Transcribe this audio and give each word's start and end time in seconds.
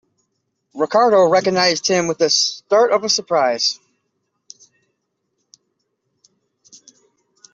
Ricardo 0.73 1.27
recognised 1.27 1.85
him 1.85 2.07
with 2.07 2.19
a 2.23 2.29
start 2.31 2.91
of 2.91 3.11
surprise. 3.11 3.79